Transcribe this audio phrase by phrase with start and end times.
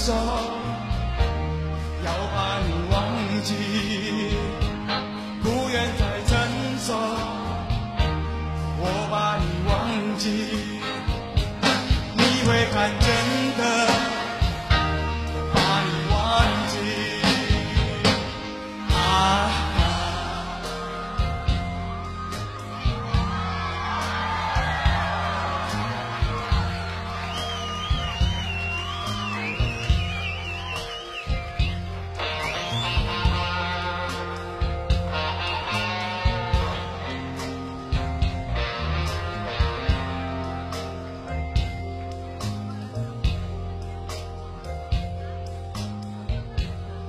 [0.00, 0.14] 说
[2.04, 4.07] 要把你忘记。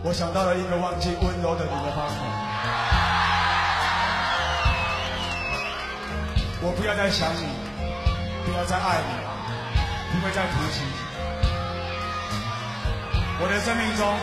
[0.10, 2.16] 我想到了一个忘记温柔的你的方法。
[6.64, 7.46] 我不要再想你，
[8.44, 9.14] 不要再爱你，
[10.12, 10.82] 不会再提起。
[13.40, 14.18] 我的生命中，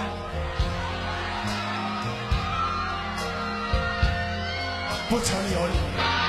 [5.09, 6.26] 不曾有你。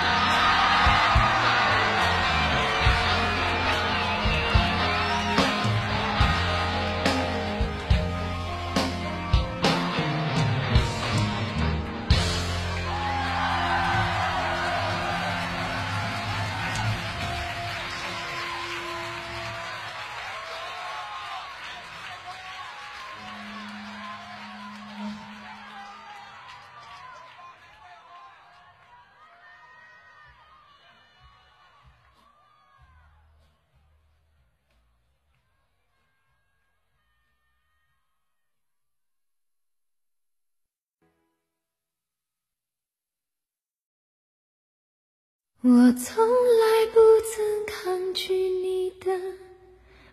[45.69, 49.19] 我从来不曾抗拒你的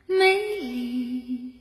[0.05, 1.53] 美丽，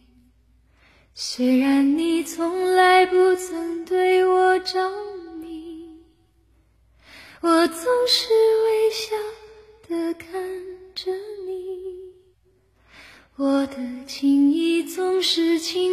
[1.13, 4.89] 虽然你从来不曾对我着
[5.35, 6.01] 迷，
[7.41, 8.29] 我总是
[8.63, 9.15] 微笑
[9.87, 10.41] 的看
[10.95, 11.11] 着
[11.45, 12.15] 你，
[13.35, 15.92] 我的情意总是轻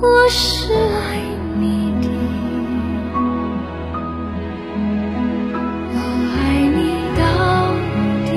[0.00, 1.20] 我是爱
[1.58, 2.08] 你的，
[5.92, 5.96] 我
[6.34, 6.36] 爱
[6.74, 6.78] 你
[7.16, 7.22] 到
[8.26, 8.28] 底。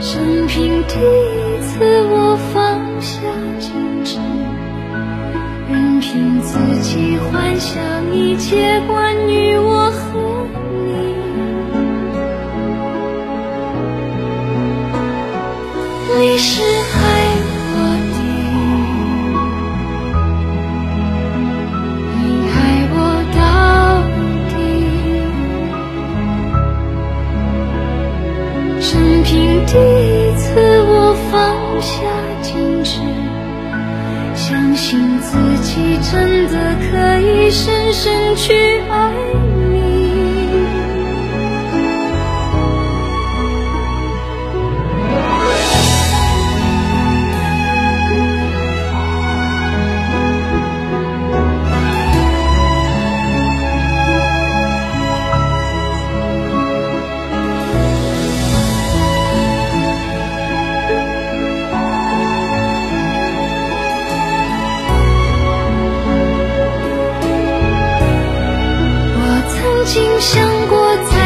[0.00, 1.72] 生平第一次，
[2.06, 2.54] 我放
[3.00, 3.18] 下
[3.58, 3.64] 矜
[4.04, 4.18] 持，
[5.68, 10.46] 任凭自己幻想一切关于我和
[10.86, 10.92] 你。
[16.16, 16.62] 你是
[32.64, 33.00] 坚持，
[34.34, 38.52] 相信自己真的可以深深去
[38.90, 39.10] 爱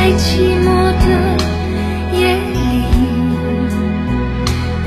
[0.08, 0.66] 在寂寞
[1.04, 1.04] 的
[2.16, 2.56] 夜里，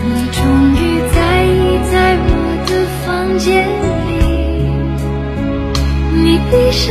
[0.03, 0.41] 你终
[0.73, 0.77] 于
[1.13, 2.25] 在意在我
[2.65, 2.69] 的
[3.06, 3.69] 房间
[4.07, 4.09] 里。
[6.15, 6.89] 你闭上，